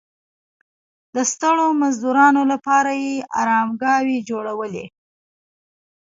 د 1.15 1.17
ستړو 1.31 1.65
مزدورانو 1.81 2.41
لپاره 2.51 2.91
یې 3.03 3.13
ارامګاوې 3.39 4.17
جوړولې. 4.29 4.85